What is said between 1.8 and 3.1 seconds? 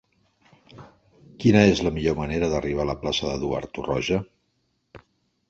la millor manera d'arribar a la